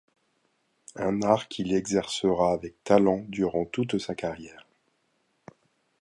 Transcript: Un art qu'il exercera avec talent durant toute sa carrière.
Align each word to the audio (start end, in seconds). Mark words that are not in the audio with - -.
Un 0.95 1.21
art 1.21 1.47
qu'il 1.47 1.75
exercera 1.75 2.53
avec 2.53 2.83
talent 2.83 3.23
durant 3.29 3.65
toute 3.65 3.99
sa 3.99 4.15
carrière. 4.15 4.65